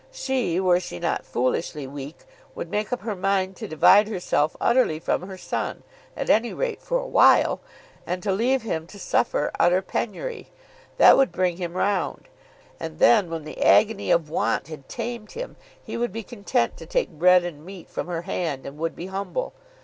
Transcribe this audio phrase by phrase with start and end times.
[0.11, 2.21] She, were she not foolishly weak,
[2.55, 5.83] would make up her mind to divide herself utterly from her son,
[6.17, 7.59] at any rate for a while,
[8.07, 10.49] and to leave him to suffer utter penury.
[10.97, 12.29] That would bring him round.
[12.79, 16.87] And then when the agony of want had tamed him, he would be content to
[16.87, 19.53] take bread and meat from her hand and would be humble.